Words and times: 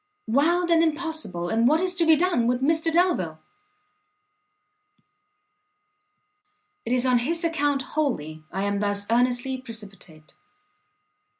"Wild 0.25 0.71
and 0.71 0.81
impossible! 0.81 1.49
and 1.49 1.67
what 1.67 1.79
is 1.79 1.93
to 1.93 2.07
be 2.07 2.15
done 2.15 2.47
with 2.47 2.63
Mr 2.63 2.91
Delvile?" 2.91 3.39
"It 6.83 6.91
is 6.91 7.05
on 7.05 7.19
his 7.19 7.43
account 7.43 7.83
wholly 7.93 8.43
I 8.51 8.63
am 8.63 8.79
thus 8.79 9.05
earnestly 9.11 9.59
precipitate. 9.59 10.33